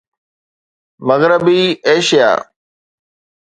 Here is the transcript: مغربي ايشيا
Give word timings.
مغربي 1.07 1.61
ايشيا 1.87 2.31